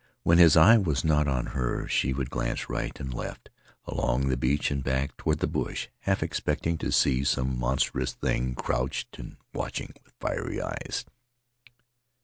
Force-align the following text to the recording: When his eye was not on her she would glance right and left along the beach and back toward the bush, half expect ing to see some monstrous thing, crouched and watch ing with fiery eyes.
When 0.23 0.39
his 0.39 0.57
eye 0.57 0.77
was 0.79 1.03
not 1.05 1.27
on 1.27 1.45
her 1.53 1.87
she 1.87 2.11
would 2.11 2.31
glance 2.31 2.67
right 2.69 2.99
and 2.99 3.13
left 3.13 3.51
along 3.85 4.29
the 4.29 4.35
beach 4.35 4.71
and 4.71 4.83
back 4.83 5.15
toward 5.15 5.37
the 5.37 5.47
bush, 5.47 5.89
half 5.99 6.23
expect 6.23 6.65
ing 6.65 6.79
to 6.79 6.91
see 6.91 7.23
some 7.23 7.55
monstrous 7.59 8.13
thing, 8.13 8.55
crouched 8.55 9.19
and 9.19 9.37
watch 9.53 9.79
ing 9.79 9.93
with 10.03 10.15
fiery 10.19 10.59
eyes. 10.59 11.05